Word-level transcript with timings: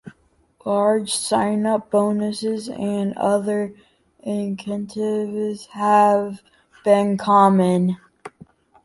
Large 0.65 1.13
sign-up 1.13 1.91
bonuses 1.91 2.69
and 2.69 3.15
other 3.17 3.75
incentives 4.23 5.67
have 5.67 6.41
been 6.83 7.19
common. 7.19 7.97